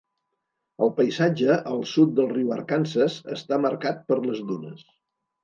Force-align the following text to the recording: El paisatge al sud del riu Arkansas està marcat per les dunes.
El 0.85 0.89
paisatge 0.99 1.57
al 1.73 1.83
sud 1.91 2.15
del 2.21 2.31
riu 2.33 2.55
Arkansas 2.57 3.19
està 3.37 3.61
marcat 3.69 4.03
per 4.09 4.19
les 4.27 4.43
dunes. 4.51 4.83